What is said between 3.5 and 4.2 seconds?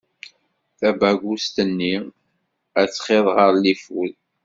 lifud.